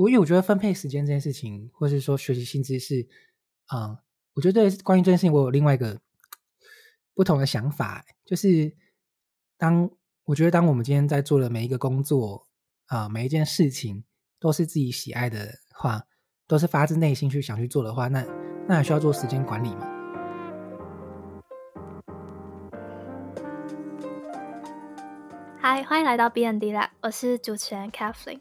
[0.00, 3.06] 我因为我觉得分配时间这件事情，或是说学习新知识，
[3.70, 3.98] 嗯，
[4.32, 6.00] 我觉得关于这件事情，我有另外一个
[7.14, 8.74] 不同的想法，就是
[9.58, 9.90] 当
[10.24, 12.46] 我觉得当我们今天在做的每一个工作
[12.86, 14.02] 啊，每一件事情
[14.38, 16.06] 都是自己喜爱的话，
[16.46, 18.24] 都是发自内心去想去做的话，那
[18.66, 19.86] 那还需要做时间管理吗？
[25.60, 28.40] 嗨，欢迎来到 B N D Lab，我是主持人 Kathleen。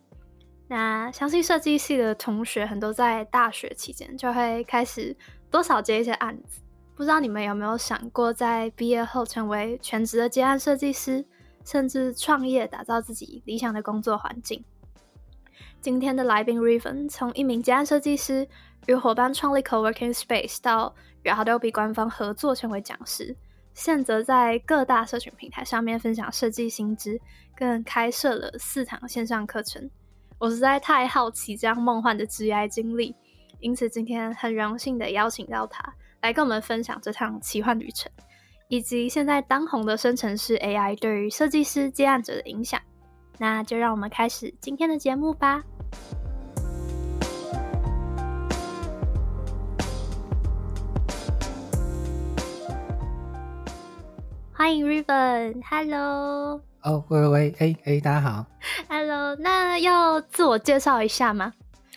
[0.72, 5.18] 那相信设计系的同学很多在大学期间就会开始
[5.50, 6.62] 多少接一些案子，
[6.96, 11.26] 不知道你们有没有想过在毕业后成为全职的接案设计师，
[11.66, 14.64] 甚至创业打造自己理想的工作环境？
[15.82, 18.48] 今天的来宾 Riven 从一名接案设计师
[18.86, 20.93] 与伙伴创立 Co-working Space 到
[21.24, 23.36] 与 Adobe 官方合作成为讲师，
[23.74, 27.20] 现则在各大社群平台上面分享设计心知，
[27.56, 29.90] 更开设了四堂线上课程。
[30.39, 33.14] 我实在太好奇这样梦幻的职业经历，
[33.59, 35.84] 因此今天很荣幸的邀请到他
[36.22, 38.09] 来跟我们分享这趟奇幻旅程，
[38.70, 42.80] 以及现在当红的生成式 AI 对于设计师接案者的影响。
[43.38, 45.62] 那就让我们开始今天的节目吧。
[54.54, 56.62] 欢迎 Riven，Hello。
[56.82, 58.46] 哦，喂喂喂，哎哎，大家好
[58.88, 61.54] ，Hello，那要自我介绍一下吗？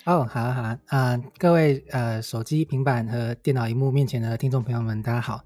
[0.07, 5.41] 哦，好啊好啊，啊，各位呃，手机、平板和电脑荧幕面前的听众朋友们，大家好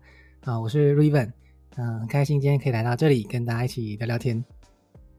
[0.44, 1.30] 啊，我是 Raven，
[1.76, 4.42] 嗯，很开心今天可以来到这里跟大家一起聊聊天。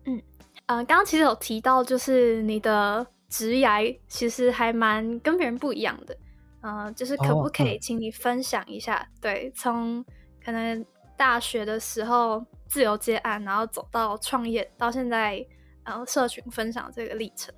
[0.05, 0.19] 嗯，
[0.65, 6.17] 呃，刚刚其实有提到，就是你的职涯其实还蛮跟别人不一样的，
[6.61, 9.07] 嗯，就是可不可以请你分享一下？
[9.21, 10.03] 对，从
[10.43, 10.83] 可能
[11.15, 12.43] 大学的时候。
[12.67, 15.45] 自由接案，然后走到创业，到现在，
[15.83, 17.53] 然后社群分享这个历程。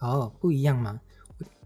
[0.00, 1.00] 哦，不一样吗？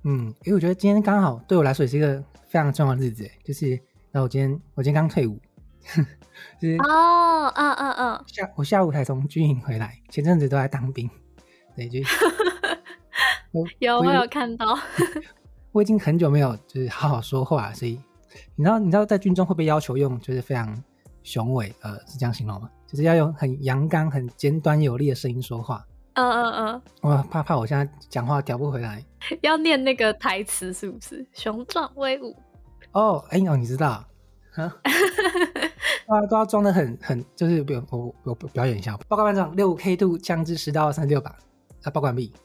[0.05, 3.79] 嗯，因为我觉得今天刚好对我来说也是一个非常重要的日子，就是，
[4.13, 5.39] 那我今天我今天刚退伍，
[6.61, 11.11] 就是哦，嗯嗯嗯，下我下午才从军营回来，前阵子都在当兵，
[11.75, 11.99] 对，就
[13.81, 14.78] 有 我有看到，
[15.73, 18.01] 我已经很久没有就是好好说话，所以
[18.55, 20.81] 你知道你知道在军中会被要求用就是非常。
[21.28, 22.71] 雄伟，呃，是这样形容吗？
[22.87, 25.84] 就是要用很阳刚、很尖端有力的声音说话。
[26.15, 26.83] 嗯嗯嗯。
[27.03, 29.05] 我怕怕，我现在讲话调不回来。
[29.43, 31.25] 要念那个台词是不是？
[31.34, 32.34] 雄壮威武。
[32.93, 34.03] 哦，哎哦，你知道？
[34.56, 34.75] 啊，
[36.31, 38.97] 都要装的很很，就是比如我我表演一下。
[39.06, 41.37] 报告班长，六 K 度降至十到三十六吧。
[41.84, 42.33] 啊，报告完毕。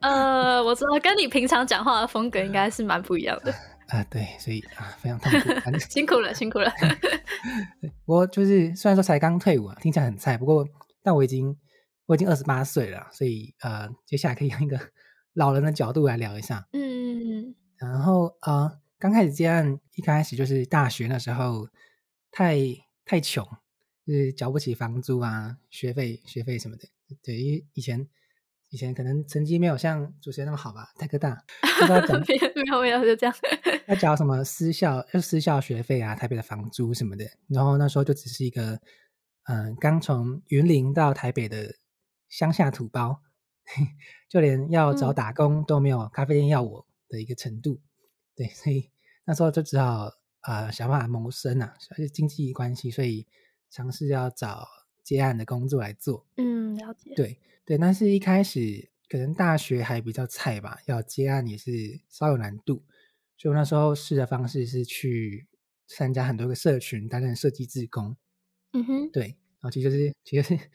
[0.00, 3.54] 呃，我知道，跟你平常讲话的风格应该是蛮不一样的。
[3.88, 6.72] 啊，对，所以啊，非常痛苦， 辛苦了，辛苦了。
[8.06, 10.66] 我就是虽然说才刚退伍啊，听起来很菜，不过
[11.02, 11.56] 但我已经
[12.06, 14.78] 我已经二十八岁了，所以呃，接下来可以用一个
[15.34, 16.66] 老人的角度来聊一下。
[16.72, 17.54] 嗯嗯嗯。
[17.76, 21.68] 然后呃，刚开始接案，一开始就是大学那时候
[22.30, 22.56] 太
[23.04, 23.44] 太穷，
[24.06, 26.88] 就是交不起房租啊、学费、学费什么的。
[27.22, 28.08] 对，因为以前。
[28.74, 31.44] 以前可能成绩没有像主持人那么好吧，太科大，
[32.56, 33.32] 没有没有就这样。
[33.86, 37.24] 要缴什么私校，要私校学费啊，台北的房租什么的。
[37.46, 38.80] 然后那时候就只是一个，
[39.44, 41.76] 嗯，刚从云林到台北的
[42.28, 43.20] 乡下土包，
[44.28, 47.80] 就连要找打工都没有咖啡店要我的一个程度。
[48.34, 48.90] 对，所以
[49.24, 53.24] 那时候就只好啊想办法谋生啊，而且经济关系，所以
[53.70, 54.66] 尝试要找
[55.04, 56.26] 接案的工作来做。
[56.38, 57.14] 嗯，了解。
[57.14, 57.38] 对。
[57.66, 62.84] 对，但是一开始可能大学还比较菜吧，要接案也是稍有难度，
[63.38, 65.46] 所以我那时候试的方式是去
[65.86, 68.14] 参加很多个社群担任设计志工。
[68.74, 70.70] 嗯哼，对，然后其实就是其实是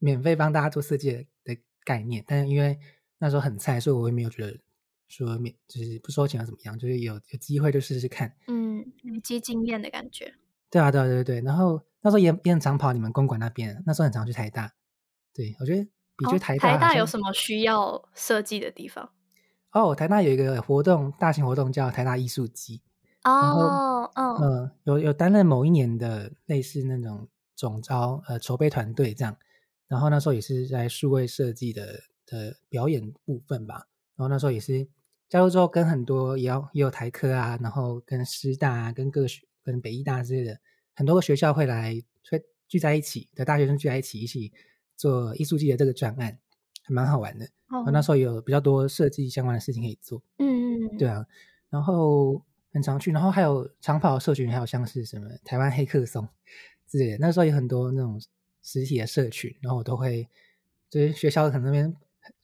[0.00, 1.12] 免费帮大家做设计
[1.44, 2.76] 的概念，但是因为
[3.18, 4.58] 那时候很菜，所以我也没有觉得
[5.06, 8.34] 说免就是不收钱要怎么样，就是有有机会就试试看。
[8.48, 10.34] 嗯，累积经验的感觉。
[10.68, 11.40] 对啊，对啊，对对对。
[11.42, 14.72] 然后那时候也也很常跑你们公馆那边，那时候很常去台大。
[15.34, 15.88] 对，我觉得。
[16.14, 19.10] 比就台台大有什么需要设计的地方？
[19.72, 22.82] 哦，台大有一个活动，大型活动叫台大艺术季。
[23.24, 29.36] 哦，嗯嗯，有有担任某一年的类似那种总招呃筹备团队这样。
[29.88, 33.86] 然后那时候也是在数位设计的的表演部分吧。
[34.14, 34.86] 然后那时候也是
[35.30, 40.60] 加入之后，跟很多也要也有台科啊，然后跟师大啊，跟各学跟北医大之类的
[40.94, 44.52] 很多个学校会来会聚在一起的大学生聚在一起一起。
[45.02, 46.38] 做艺术季的这个专案
[46.84, 47.48] 还蛮好玩的，
[47.84, 50.22] 我那时候有比较多设计相关的事情可以做。
[50.38, 51.26] 嗯嗯，对啊，
[51.70, 52.40] 然后
[52.72, 56.28] 很常去，然后还有长跑社群，还有像是什么台湾黑客松
[56.86, 57.16] 之类的。
[57.18, 58.20] 那时候有很多那种
[58.62, 60.28] 实体的社群，然后我都会
[60.88, 61.92] 就是学校可能那边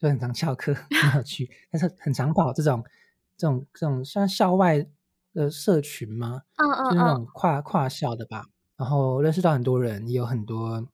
[0.01, 0.75] 就很常翘课
[1.13, 2.85] 很有去，但是很常跑这种
[3.37, 4.85] 这种这种像校外
[5.33, 6.43] 的社群吗？
[6.57, 8.47] 嗯嗯就是那嗯，种跨跨校的吧，
[8.77, 10.89] 然后认识到很多人，也有很多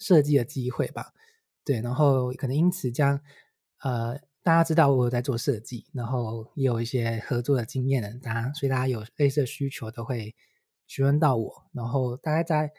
[0.00, 1.12] 设计的机会吧。
[1.64, 3.20] 对，然后可能因此这样，
[3.84, 10.34] 呃，大家知道我有在做设计，然后也有一些合作的经验的，大家所以大家有类似的需求都会
[10.88, 12.72] 询问到我，然后大概在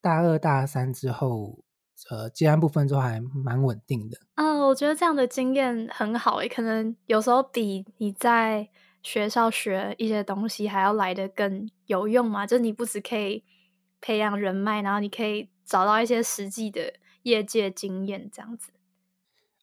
[0.00, 1.62] 大二大三之后，
[2.10, 4.18] 呃，接案部分之后还蛮稳定的。
[4.34, 8.68] 嗯，我觉得这样的经验很好诶，可能有时候比你在
[9.02, 12.46] 学校学一些东西还要来的更有用嘛。
[12.46, 13.44] 就你不只可以
[14.00, 18.72] 培养人脉，然后你可以找到一些实际的业界经验，这样子。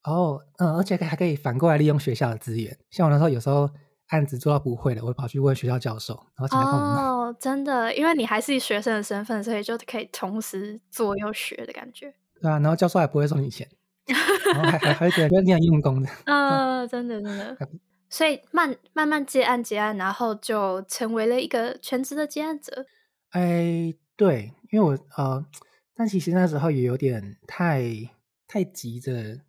[0.04, 3.70] 哦，嗯，而且还可以反过来利用学校的资源，像我那时候有时候
[4.08, 7.04] 案子做到不会了，我跑去问学校教授，然后请他帮我弄。
[7.28, 12.14] 哦，真的，因为你还是以学生的身份，所以就可以同时做又学的感觉。
[12.42, 13.70] 对啊，然后教授还不会收你钱，
[14.54, 16.10] 然后还还还会觉得你很用功的。
[16.26, 17.58] 嗯， 真的真的。
[18.10, 22.88] 所以慢慢慢接案接案，然后就成为了一个全职的接案者。
[23.32, 25.46] 哎，对，因为我呃，
[26.00, 27.84] 但其实那时候也有点太
[28.48, 29.42] 太急着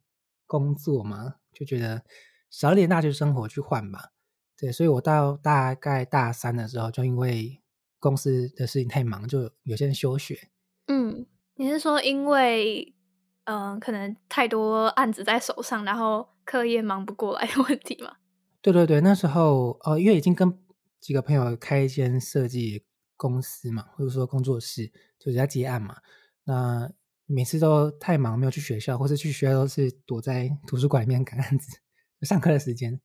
[0.48, 2.02] 工作嘛，就觉得
[2.50, 4.10] 少一点大学生活去换吧。
[4.58, 7.62] 对，所以我到大概大三的时候，就因为
[8.00, 10.48] 公司的事情太忙，就有些人休学。
[10.88, 11.24] 嗯，
[11.54, 12.96] 你是说因为
[13.44, 18.16] 嗯、呃可能太多案子在手上，然后课业忙不过来的问题吗？
[18.60, 20.58] 对对对，那时候呃，因为已经跟
[20.98, 22.84] 几个朋友开一间设计
[23.16, 25.98] 公司嘛，或者说工作室，就是在接案嘛。
[26.44, 26.90] 那
[27.26, 31.78] 每次都太忙，没有去学校，或是去学校都是躲在 图书馆里面赶案子，
[32.20, 33.00] 就上课的时间，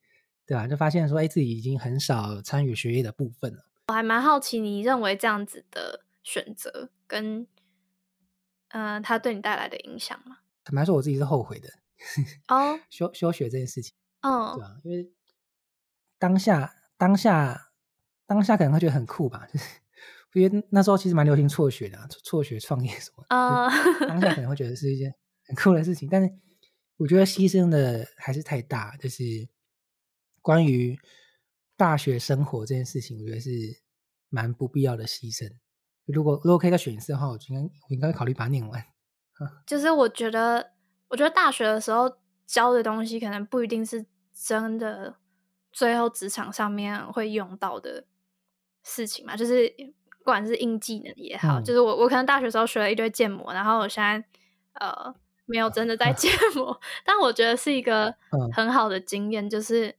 [0.46, 3.64] 对吧、就发现说，哎，自己已经很少参与学业的部分了。
[3.88, 7.46] 我还蛮好奇，你认为这样子的选择跟
[8.70, 10.38] 嗯、呃它对你带来的影响吗？
[10.64, 11.68] 坦白说，我自己是后悔的，
[12.48, 15.08] 哦， 休休学这件事情，对嗯吧、因为
[16.18, 17.70] 当下当下
[18.26, 19.64] 当下可能会觉得很酷吧，就是
[20.40, 23.36] 因为那时候其实蛮流行辍学的、啊，辍学创业什么的。
[23.36, 23.70] 呃，
[24.06, 25.14] 当下可能会觉得是一件
[25.46, 26.30] 很酷的事情，但是
[26.98, 28.96] 我觉得牺牲的还是太大。
[28.96, 29.22] 就是
[30.42, 30.98] 关于
[31.76, 33.50] 大学生活这件事情，我觉得是
[34.28, 35.50] 蛮不必要的牺牲。
[36.04, 38.84] 如果如果可以再选一次的话，我应该我应该考虑把它念完。
[39.66, 40.72] 就是我觉得，
[41.08, 45.16] 我觉得大学的时候教的东西，可能不一定是真的，
[45.72, 48.06] 最后职场上面会用到的
[48.82, 49.36] 事情嘛。
[49.36, 49.70] 就是
[50.26, 54.22] 不管是硬技能也好，嗯就是我我可能大学时候学了一堆建模，然后我现在
[54.80, 55.14] 呃
[55.44, 59.94] 没有真的在 建模，但我觉得是一个嗯很好的经验，就是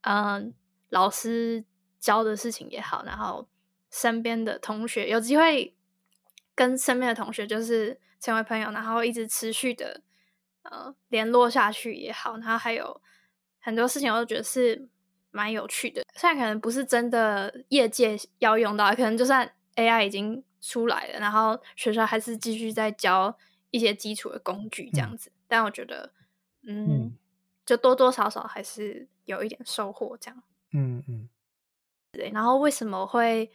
[0.00, 0.54] 嗯、
[0.88, 1.62] 老师
[2.00, 3.46] 教的事情也好，然后
[3.90, 5.76] 身边的同学有机会
[6.54, 10.00] 跟身边的同学就是成为朋友，然后一直持续的
[10.62, 12.98] 呃联络下去也好，然后还有
[13.60, 14.88] 很多事情我都觉得是
[15.30, 16.02] 蛮有趣的。
[16.14, 23.38] 虽然可能不是真的业界要用到，可能就算 AI 已经出来了，然后学校还是继续在教
[23.70, 26.12] 一些基础的工具这样子，但我觉得
[26.64, 27.16] 嗯嗯
[27.64, 30.42] 就多多少少还是有一点收获这样。
[30.72, 31.28] 嗯嗯，
[32.12, 33.50] 对，然后为什么会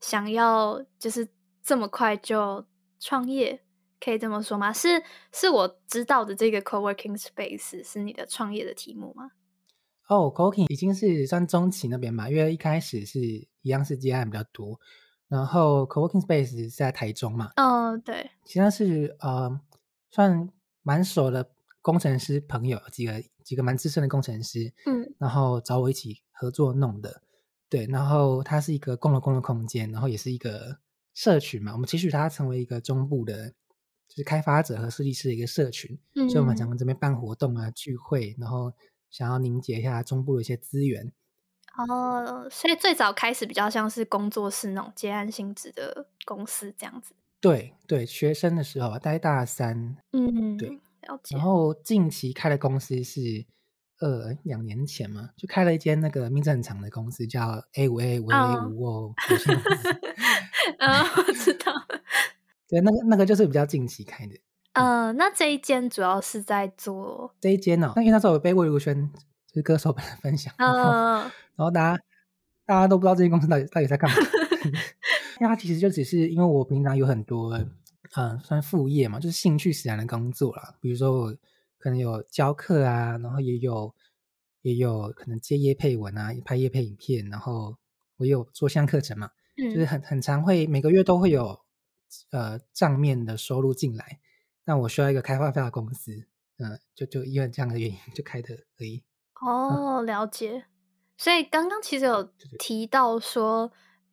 [0.00, 1.28] 想要就是
[1.62, 2.66] 这么快就
[2.98, 3.60] 创业？
[4.00, 4.70] 可以这么说吗？
[4.70, 9.30] 是是我知道的这个 co-working space 是你的创业的题目吗？
[10.08, 13.18] 哦，cooking 已经是算中期那边嘛，因为一开始是
[13.62, 14.78] 一样是接案比较多，
[15.34, 19.60] 然后 co-working space 是在台中嘛，嗯，对，其他是呃
[20.12, 20.48] 算
[20.82, 21.50] 蛮熟的
[21.82, 25.12] 工程师朋友，几个几个蛮资深的工程师，嗯。
[25.18, 27.20] 然后找我一起合作弄的，
[27.68, 30.78] 对，然后它是一个共同共的空间，然后也是一个
[31.14, 33.48] 社群嘛，我们期许它成为一个中部的，
[34.06, 38.72] 就是开发者和设计师的一个社群，嗯，所以我们想在这边办活动啊、聚会，然后
[39.10, 41.12] 想要凝结一下中部的一些资源，
[41.76, 47.14] 哦，所以最早开始比较像是工作室那种接案性质的公司这样子。
[47.40, 50.68] 对对，学生的时候啊，大概大三，嗯，对，
[51.02, 51.44] 了解然。
[51.44, 53.44] 后近期开的公司是
[54.00, 59.88] 呃两年前嘛，就开了一间那个名字很长的公司，叫 A 五 A 五 A 哦五哦有限公司。
[60.78, 61.72] 嗯，我知道。
[62.68, 64.34] 对，那个那个就是比较近期开的
[64.72, 67.92] 嗯，那这一间主要是在做，这一间哦。
[67.94, 69.12] 那因为那时候有被魏如萱
[69.54, 71.20] 就是歌手本人分享，然后嗯
[71.54, 72.02] 然后大家
[72.66, 74.16] 大家都不知道这间公司到底到底在干嘛。
[75.40, 77.70] 因为它其实就只是因为我平常有很多嗯、
[78.14, 80.74] 呃算副业嘛，就是兴趣使然的工作啦。
[80.80, 81.36] 比如说我
[81.78, 83.94] 可能有教课啊，然后也有
[84.62, 87.76] 也有可能接业配文啊，拍业配影片，然后
[88.16, 91.60] 我也有做线上课程嘛，就是嗯很很常会每个月都会有
[92.30, 94.18] 呃账面的收入进来。
[94.64, 96.26] 那我需要一个开发票的公司，
[96.58, 99.02] 嗯，就就因为这样的原因就开的而已。
[99.44, 100.64] 哦，了解。
[101.16, 102.24] 所以刚刚其实有
[102.58, 103.70] 提到说，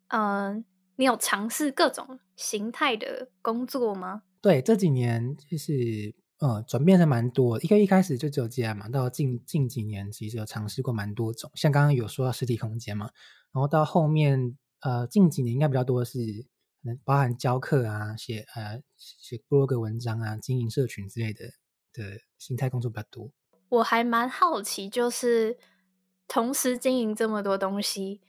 [0.08, 0.64] 嗯，
[0.96, 4.22] 你有尝试各种形态的工作吗？
[4.40, 13.10] 对，这几年就是呃转变的蛮多，一个一开始就只有接案嘛，到近近几年其实有尝试过蛮多种，像刚刚有说到实体空间嘛，
[13.52, 21.46] 然后到后面呃近几年应该比较多的是，可能包含教课啊、写呃写 blog 文章啊、经营社群之类的
[21.92, 23.30] 的形态工作比较多。
[23.72, 25.56] 我还蛮好奇，就是
[26.28, 28.20] 同时经营这么多东西，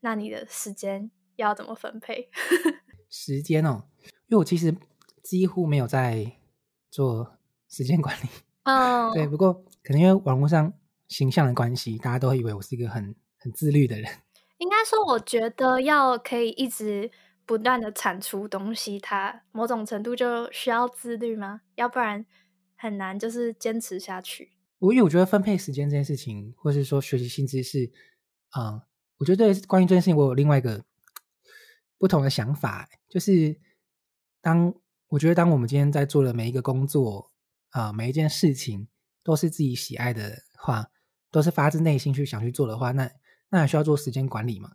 [0.00, 2.28] 那你的时间要怎么分配？
[3.08, 3.84] 时间哦，
[4.26, 4.76] 因为我其实
[5.22, 6.32] 几乎没有在
[6.90, 7.38] 做
[7.68, 8.28] 时间管理。
[8.64, 10.72] 嗯，对，不过可能因为网络上
[11.06, 14.10] 形象的关系，大家都以为我是一个很很自律的人。
[14.58, 17.08] 应该说，我觉得要可以一直
[17.46, 21.60] 不断的产出东西，它某种程度就需要自律吗？
[21.76, 22.26] 要不然
[22.74, 24.57] 很难就是坚持下去。
[24.78, 27.90] 我因为我觉得分配时间这件事情，或是说学习新知识，
[28.50, 28.82] 啊，
[29.16, 30.84] 我觉得关于这件事情，我有另外一个
[31.98, 33.60] 不同的想法，就是
[34.40, 34.72] 当
[35.08, 37.32] 我觉得当我们今天在做的每一个工作
[37.70, 38.86] 啊，每一件事情
[39.24, 40.90] 都是自己喜爱的话，
[41.32, 43.10] 都是发自内心去想去做的话，那
[43.48, 44.72] 那还需要做时间管理吗？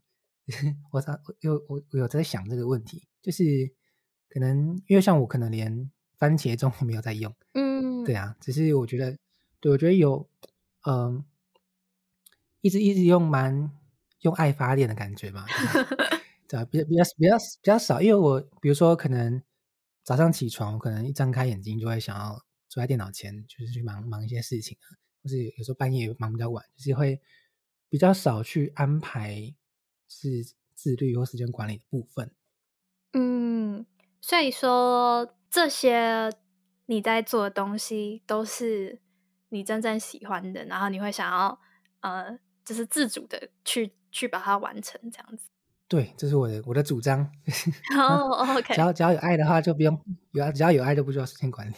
[0.92, 3.44] 我我有我我有在想这个问题，就是
[4.28, 9.18] 可能因为像我可能连番茄钟都没有在用，嗯，对啊，只是我觉得。
[9.64, 10.28] 对，我觉得有，
[10.86, 11.24] 嗯，
[12.60, 13.72] 一直一直用蛮
[14.20, 15.46] 用爱发电的感觉嘛，
[16.50, 16.66] 对吧？
[16.70, 19.42] 比较比较比较比较少，因为我比如说可能
[20.04, 27.22] 早上起床，我可能一张开眼睛就会想要坐在电脑前，就是去忙忙一些事情啊，或是有时候半夜忙比较晚，就是会
[27.88, 29.56] 比较少去安排
[30.10, 30.44] 是
[30.74, 32.30] 自律或时间管理的部分。
[33.14, 33.86] 嗯，
[34.20, 36.30] 所以说这些
[36.88, 39.00] 你在做的东西都是。
[39.54, 41.60] 你真正喜欢的，然后你会想要，
[42.02, 45.48] 呃，就是自主的去去把它完成，这样子。
[45.88, 47.30] 对，这是我的我的主张。
[47.96, 48.74] 哦，OK。
[48.74, 49.96] 只要只要有爱的话，就不用
[50.32, 51.74] 有只要有爱就不需要时间管理。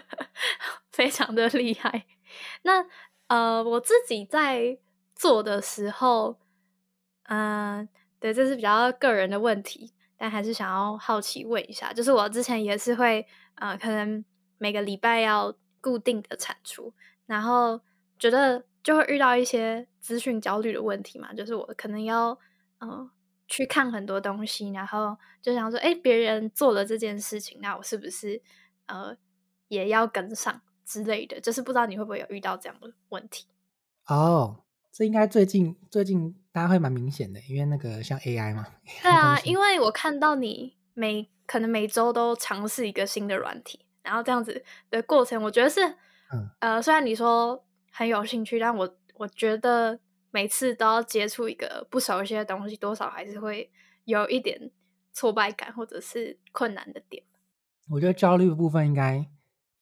[0.90, 2.06] 非常的厉害。
[2.62, 2.86] 那
[3.26, 4.78] 呃，我自己在
[5.14, 6.38] 做的时候，
[7.24, 7.86] 嗯，
[8.18, 13.26] 对，这是比较个人的问题，但还是想要好奇问一下，就是我之前也是会，
[13.56, 14.24] 呃，可能
[14.56, 15.54] 每个礼拜要。
[15.80, 16.92] 固定的产出，
[17.26, 17.80] 然后
[18.18, 22.38] 觉得就会遇到一些资讯焦虑的问题嘛，就是我可能要
[22.80, 23.10] 嗯
[23.46, 28.40] 去看很多东西，然后就想说，哎，别人做了这件事情，那我是不是
[28.86, 29.16] 呃
[29.68, 31.40] 也要跟上之类的？
[31.40, 33.46] 就是不知道你会不会有遇到这样的问题？
[34.06, 38.66] 哦，这应该最近最近大家会蛮明显的，因为那个像 AI 嘛。
[39.02, 43.80] 对啊，因为我看到你每可能每周都尝试一个新的软体。
[44.08, 45.80] 然后这样子的过程，我觉得是，
[46.60, 47.62] 呃，虽然你说
[47.92, 50.00] 很有兴趣，但我我觉得
[50.30, 53.70] 每次都要接触一个不熟悉的东西，多少还是会
[54.04, 54.70] 有一点
[55.12, 57.22] 挫败感或者是困难的点。
[57.90, 59.16] 我觉得焦虑的部分应该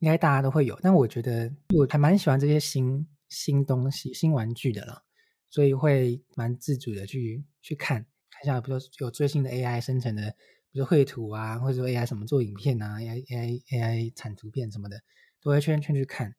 [0.01, 5.05] 应该大家都会有，但我觉得我还蛮喜欢这些新新东西、新玩具的了，
[5.49, 10.35] 所以会蛮自主的去去看看一下，比如说有最新的 AI 生成的。
[10.77, 15.03] 就绘图啊，或者说 AI 什么做影片啊，AI AI AI 产图片什么的，
[15.41, 16.37] 都会圈圈去看。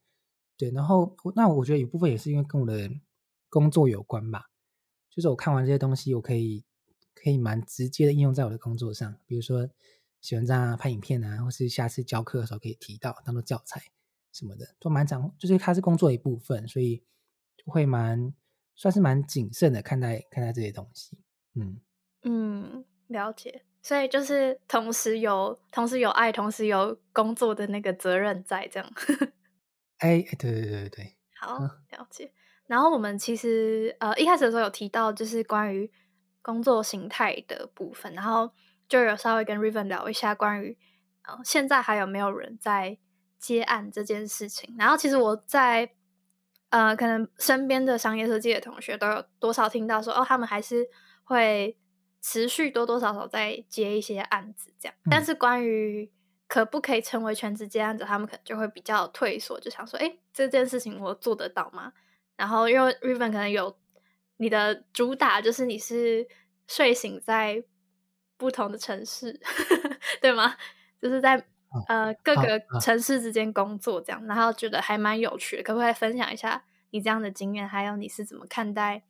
[0.56, 2.90] 对，然后那我觉得有部分也是因为跟我的
[3.50, 4.52] 工作有关吧。
[5.10, 6.64] 就是我看完这些东西，我可以
[7.16, 9.18] 可以蛮直接的应用在我的工作上。
[9.26, 9.68] 比如说
[10.22, 13.82] 喜欢这样拍影片啊，或是下次教课的时候可以提到当做教材
[14.32, 15.34] 什么的，都蛮长。
[15.40, 17.04] 就是它是工作一部分，所以
[17.66, 18.34] 会蛮
[18.76, 21.18] 算是蛮谨慎的看待看待这些东西。
[21.54, 21.80] 嗯
[22.24, 23.64] 嗯，了解。
[23.88, 28.92] 所以就是同时有同时有爱，同时有工作的那个责任在这样。
[30.00, 32.34] 哎，对对对对对，好了解。
[32.66, 35.90] 然后我们其实呃一开始的时候有提到，就是关于
[36.42, 38.52] 工作形态的部分，然后
[38.90, 40.78] 就有稍微跟 Riven 聊一下关于
[41.24, 42.98] 呃现在还有没有人在
[43.40, 44.76] 接案这件事情。
[44.78, 45.94] 然后其实我在
[46.72, 50.90] 呃可能身边的商业设计的同学都有多少听到说，哦，他们还是
[51.24, 51.78] 会。
[52.30, 54.94] 持续多多少少在接一些案子，这样。
[55.10, 56.12] 但是关于
[56.46, 61.94] 可不可以成为全职接案者，他们可能就会比较退缩，就想说：“哎，这件事情我做得到吗？”
[62.36, 63.78] 然后因为 Riven 可能有
[64.36, 66.28] 你的主打，就是你是
[66.68, 67.64] 睡醒在
[68.36, 69.40] 不同的城市，
[70.20, 70.58] 对吗？
[71.02, 71.42] 就是在
[71.88, 75.64] 呃各个城市之间工作这样，然后觉得还蛮有趣的。
[75.64, 79.04] 可不可以分享一下你这样的经验，还有你是怎么看待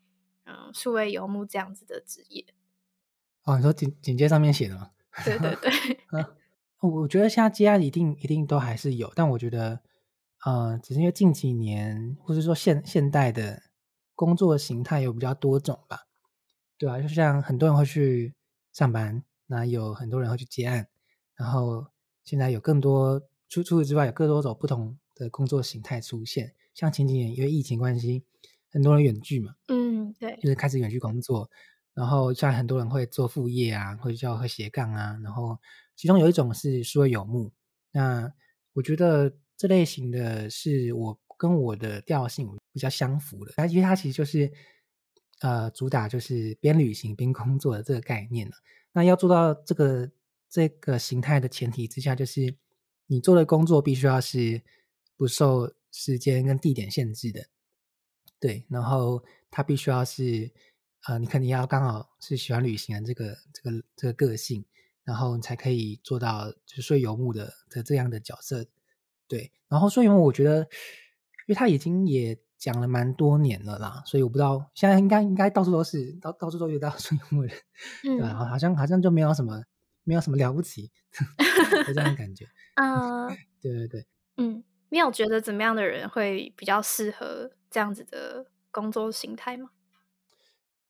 [0.46, 2.46] 嗯数位游牧这样子的职业？
[3.48, 4.92] 哦，你说简简介上面写的吗？
[5.24, 5.72] 对对对。
[6.82, 9.82] 我觉得现在接案一定一定都还是有，但我觉得
[10.46, 13.64] 呃，只是因为近几年或者说现现代的
[14.16, 16.02] 工作形态有比较多种吧，
[16.78, 18.36] 对啊，就像很多人会去
[18.74, 20.88] 上班，那有很多人会去接案，
[21.36, 21.88] 然后
[22.26, 26.54] 现在有更多除除此之外，有更多种不同的工作形态出现。
[26.74, 28.26] 像前几年因为疫情关系，
[28.70, 31.50] 很多人远距嘛，嗯，对，就是开始远距工作，
[31.98, 35.58] 然后像很多人会做副业啊，或者叫会斜杠啊，然后
[35.96, 37.52] 其中有一种是说有木，
[37.92, 38.32] 那
[38.74, 44.52] 我觉得这类型的是我跟我的调性比较相符的，它因为它其实就是
[45.40, 48.54] 呃主打就是边旅行边工作的这个概念了。
[48.92, 50.12] 那要做到这个
[50.48, 52.56] 这个形态的前提之下，就是
[53.08, 54.62] 你做的工作必须要是
[55.16, 57.48] 不受时间跟地点限制的，
[58.40, 60.52] 对，然后它必须要是
[61.08, 64.66] 呃，你肯定要刚好是喜欢旅行的这个这个这个个性，
[65.04, 68.66] 然后你才可以做到就是说游牧的的这样的角色，
[69.28, 69.52] 对。
[69.68, 77.52] 然后说游牧，我觉得因为他已经也讲了蛮多年了啦，所以我不知道现在应该应该到处都是到到处都遇到 说游牧人，
[78.04, 78.34] 对吧？
[78.50, 79.64] 好像好像就没有什么
[80.04, 80.92] 没有什么了不起
[81.88, 82.46] 就这样的感觉，
[82.76, 83.28] 嗯，
[83.62, 84.64] 对对对，嗯。
[84.90, 89.72] 你有觉得怎么样的人会比较适合这样子的工作形态吗？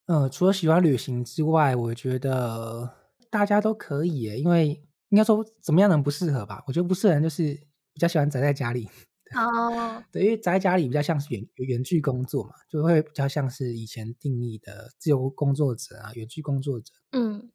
[0.07, 2.89] 呃，除了喜欢旅行之外，我觉得
[3.29, 6.63] 大家都可以，因为应该说怎么样能不适合吧？
[6.67, 7.53] 我觉得不适合人就是
[7.93, 8.89] 比较喜欢宅在家里。
[9.35, 16.93] 哦，对，因为宅在家里比较像是远远距工作嘛，就会比较像是以前定义的自由工作者啊，远距工作者。
[17.11, 17.51] 嗯，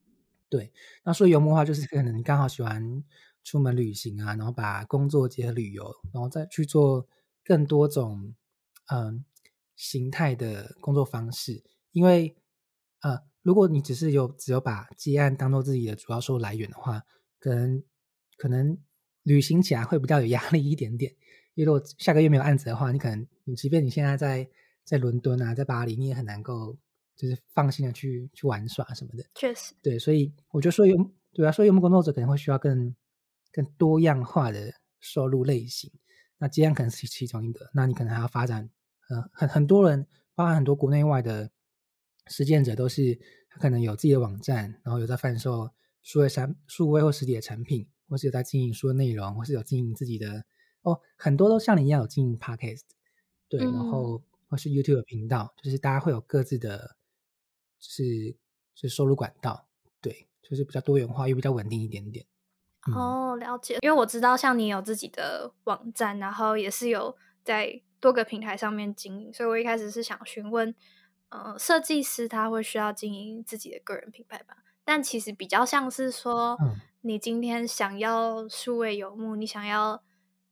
[0.51, 0.73] 对。
[1.05, 3.03] 那说游牧的话，就是可能你刚好喜欢。
[3.45, 7.09] 出门旅行啊，然后把工作结合旅游，然后再去做
[7.43, 8.37] 更多种
[8.87, 9.25] 嗯
[9.75, 11.65] 形态的工作方式。
[11.91, 12.37] 因为
[13.03, 17.03] 呃，如果你只是有只有把接案当做自己的主要收入来源的话，
[17.39, 17.83] 可能
[18.37, 18.77] 可能
[19.23, 21.13] 旅行起来会比较有压力一点点。
[21.55, 24.49] 因为如果下个月没有案子的话，你可能你即便你现在在
[24.85, 26.77] 在伦敦啊，在巴黎，你也很难够
[27.15, 29.25] 就是放心的去去玩耍什么的。
[29.35, 30.97] 确实，对，所以我觉得说有
[31.33, 32.95] 对啊，说游牧工作者可能会需要更。
[33.55, 35.93] 更多样化的收入类型，
[36.39, 37.69] 那接案可能是其中一个。
[37.75, 38.71] 那你可能还要发展，
[39.11, 41.51] 呃，很很多人，包含很多国内外的
[42.33, 43.17] 实践者，都是
[43.51, 45.71] 他可能有自己的网站，然后有在贩售
[46.03, 50.45] 数位产、数位或实体的产品，或是有在经营书的内容，或是有经营自己的
[50.81, 52.81] 哦，很多都像你一样有经营 podcast，
[53.49, 56.97] 对，然后或是 YouTube 频道，就是大家会有各自的，
[57.79, 58.37] 就是
[58.75, 59.69] 是收入管道，
[60.01, 62.27] 对，就是比较多元化又比较稳定一点点。
[62.95, 63.79] 哦，了解。
[63.81, 70.75] 因为我知道，像你有自己的网站，然后也是有在多个平台上面经营，所以我一开始是想询问，
[71.33, 74.59] 呃，设计师他会需要经营自己的个人品牌吧？
[74.85, 76.59] 但其实比较像是说，
[77.01, 80.03] 你今天想要数位游牧，你想要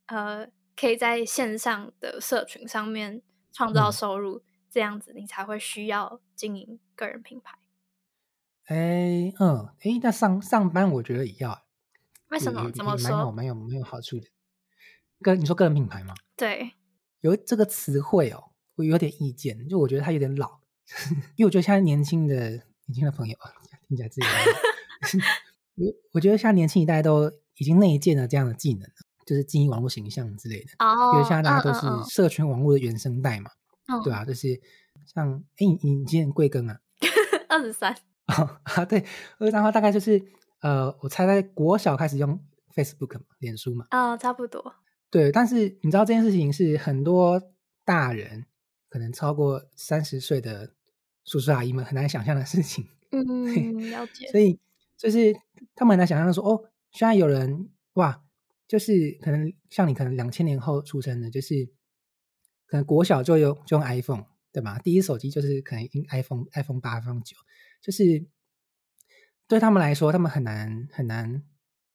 [0.07, 3.21] 呃，可以在线上的社群上面
[3.53, 7.59] 创造收入，这样子你才会需要经营个人品牌。
[8.66, 11.64] 哎，嗯，哎，那上上班我觉得也要。
[12.29, 12.71] 为什么？
[12.71, 13.11] 怎么说？
[13.11, 14.27] 蛮有蛮有蛮有好处的。
[15.21, 16.14] 个你说个人品牌吗？
[16.37, 16.73] 对，
[17.21, 19.69] 有这个词汇哦，我有点意见。
[19.69, 20.60] 就我觉得它有点老，
[21.37, 23.37] 因为我觉得现在年轻的年轻的朋友
[23.88, 24.26] 听起来自己，
[25.76, 28.88] 我我觉得现在年轻一代都已经内建了这样的技能，
[29.26, 30.70] 就是经营网络形象之类的。
[30.79, 33.50] 哦，因为现在大家都是社群网络的原生代嘛，
[34.05, 34.24] 对啊？
[34.24, 34.61] 就是
[35.07, 36.81] 像哎，你你今年贵庚啊？
[37.48, 37.96] 二十三。
[38.26, 39.05] 啊，对，
[39.38, 40.22] 二十三话大概就是。
[40.62, 42.38] 呃，我猜在国小开始用
[42.74, 44.74] Facebook 嘛，脸书嘛，啊，差不多。
[45.11, 47.40] 对，但是你知道这件事情是很多
[47.83, 48.44] 大人
[48.90, 50.74] 可能超过三十岁的
[51.31, 52.88] 叔叔阿姨们很难想象的事情。
[53.12, 54.27] 嗯，了解。
[54.33, 54.59] 所以
[54.97, 55.33] 就是
[55.75, 58.25] 他们很难想象说，哦，现在有人哇，
[58.66, 61.66] 就是可能像你，可能两千年后出生的，就是
[62.66, 64.79] 可能国小就有就用 iPhone，对吧？
[64.81, 67.37] 第一手机就是可能 iPhone iPhone 八、iPhone 九，
[67.81, 68.27] 就是。
[69.51, 71.43] 对他们来说，他们很难很难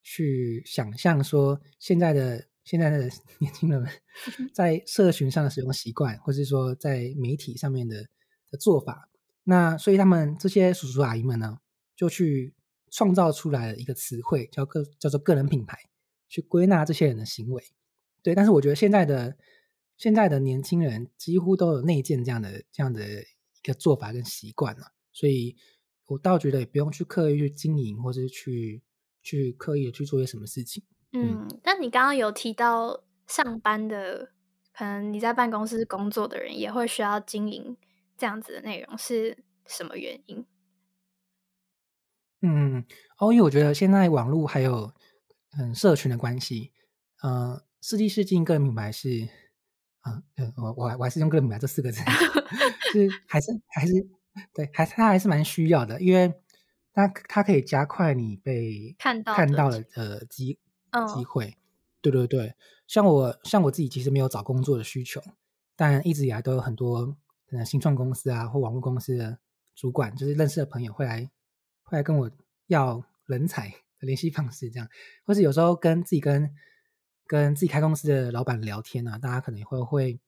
[0.04, 3.82] 去想象说现在的现在的 年轻人
[4.54, 7.96] 在社群上的使用习惯，或是说在媒体上面的
[8.52, 9.10] 的做法。
[9.46, 11.58] 那所以他们这些叔叔阿姨们呢，
[11.96, 12.54] 就去
[12.92, 15.80] 创造出来了一个词汇，叫个叫做个人品牌，
[16.28, 17.64] 去归纳这些人的行为。
[18.22, 19.38] 对，但是我觉得现在的
[19.98, 25.56] 现在的年轻人几乎都有内建这样的这样的一个做法跟习惯了，所以。
[26.08, 28.84] 我倒觉得也不用去刻意去经营，或者是去
[29.24, 30.84] 去刻意的去做些什么事情。
[31.14, 34.30] 嗯，但你刚刚有提到上班的，
[34.72, 37.76] 可能你在办公室工作的人也会需要经营
[38.18, 40.46] 这样子的内容，是什么原因？
[42.42, 42.86] 嗯，
[43.18, 44.94] 哦，因为我觉得现在网络还有
[45.58, 46.72] 嗯社群的关系，
[47.22, 49.28] 呃，设计师经营个人品牌是，
[50.02, 52.02] 啊，呃，我我我还是用个人品牌这四个字，
[52.94, 53.94] 是还是还是
[54.54, 56.34] 对，还是它还是蛮需要的，因为
[56.94, 60.60] 它它可以加快你被看到看到的呃机
[61.16, 61.58] 机会。
[62.02, 62.54] 对对对，
[62.86, 65.20] 像我像我自己其实没有找工作的需求，
[65.76, 69.40] 但一直以来都有很多可能新创公司啊或网络公司的
[69.76, 71.30] 主管，就是认识的朋友会来
[71.84, 72.32] 会来跟我
[72.68, 74.88] 要人才的联系方式，这样，
[75.26, 76.54] 或是有时候跟自己跟
[77.28, 80.20] 跟自己开公司的老板聊天啊，大家可能会会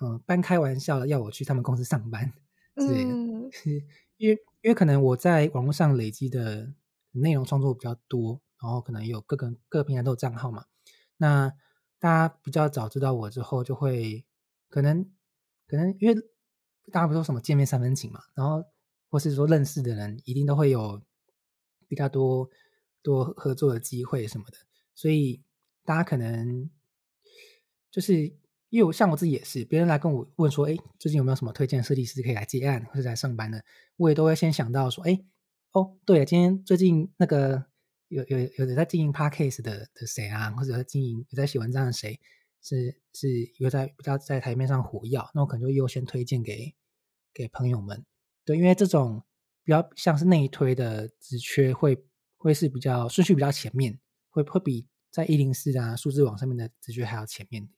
[0.00, 2.32] 嗯半开玩笑的要我去他们公司上班
[2.76, 3.10] 之类的，
[4.16, 6.72] 因为因为可能我在网络上累积的
[7.12, 10.64] 内容创作比较多，然后可能有各个各个平台都有账号嘛。
[11.16, 11.52] 那
[11.98, 14.24] 大家比较早知道我之后，就会
[14.68, 15.04] 可能
[15.66, 16.22] 可能因为
[16.92, 18.64] 大家不说什么见面三分情嘛，然后
[19.08, 21.02] 或是说认识的人一定都会有
[21.86, 22.48] 比较多
[23.02, 24.58] 多合作的机会什么的，
[24.94, 25.42] 所以
[25.84, 26.70] 大家可能
[27.90, 28.36] 就是
[28.68, 33.64] 因为像我自己也是，别人来跟我问说，哎，最近有没有什么推荐设计师可以来接案或者来上班的，
[33.96, 35.24] 我也都会先想到说，哎，
[35.72, 37.66] 哦，对，今天最近那个。
[38.10, 42.18] 有有有的在经营 podcast 的的谁啊，或者在经营有在写文章的谁，
[42.68, 46.74] 是是一个在比较在台面上火药，那我可能就优先推荐给
[47.32, 48.04] 给朋友们。
[48.44, 49.24] 对，因为这种
[49.64, 52.04] 比较像是内推的职缺，会
[52.36, 53.98] 会是比较顺序比较前面，
[54.30, 57.68] 会会比在一零四啊数字网上面的职缺还要前面。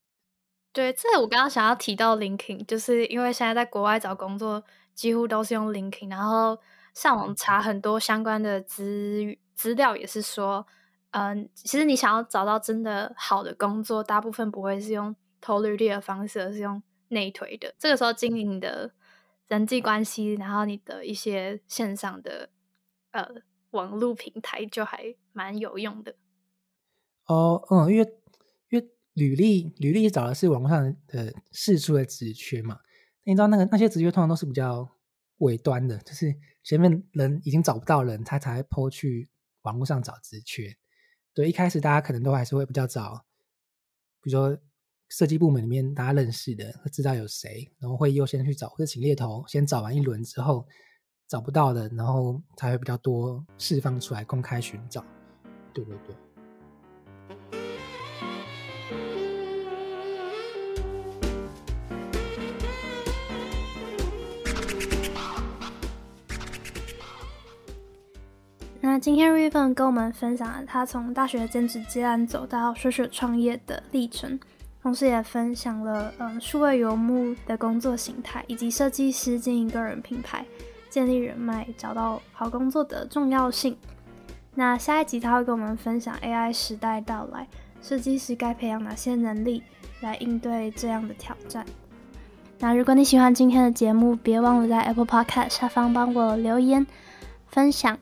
[0.73, 6.59] 对，这我刚刚想要提到 LinkedIn，就是因为现在在国外找工作几乎都是用 LinkedIn，然后
[6.95, 9.37] 上网查很多相关的资。
[9.61, 10.67] 资料也是说，
[11.11, 17.75] 嗯，其实你想要找到真的好的工作，大部分不会是用投履历的方式，而是用内推的。
[17.79, 18.93] 这个时候经营你的
[19.49, 22.51] 人际关系，然后你的一些线上的
[23.11, 23.27] 呃
[23.71, 26.15] 网络平台，就还蛮有用的。
[27.27, 28.15] 哦，嗯，因为
[28.69, 32.79] 因为履历履历找的是网络上的试出的职缺嘛，
[33.25, 34.89] 你知道那个那些职缺通常都是比较
[35.39, 39.29] 尾端的，就是前面人已经找不到人，他才抛去。
[39.63, 40.75] 网络上找职缺，
[41.33, 43.25] 对，一开始大家可能都还是会比较找，
[44.21, 44.59] 比如说
[45.09, 50.67] 设计部门里面大家认识的，知道有谁，然后会优先去找，或者请猎头先找完一轮之后，
[51.29, 55.05] 找不到的，然后才会比较多释放出来公开寻找，
[55.73, 56.15] 对对对。
[68.93, 74.37] 那今天瑞芬跟我们分享了他从大学兼职接案走到学学创业的历程，
[74.83, 80.45] 同时也分享了嗯数位游牧的工作形态，以及设计师经营个人品牌、
[80.89, 83.77] 建立人脉、找到好工作的重要性。
[84.57, 87.47] 那下一集他会跟我们分享 AI 时代到来，
[87.81, 89.63] 设计师该培养哪些能力
[90.01, 91.65] 来应对这样的挑战。
[92.59, 96.85] 那如果你喜欢今天的节目，别忘了在 Apple Podcast 下方帮我留言
[97.47, 97.97] 分享。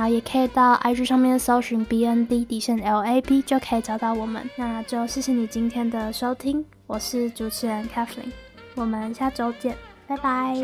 [0.00, 4.48] 然后也可以到 IG 上面搜寻 BND 底线 LAB 就可以找到我们。
[4.56, 8.32] 那就谢谢你今天的收听，我是主持人 Kathleen，
[8.76, 10.56] 我们下周见，拜拜。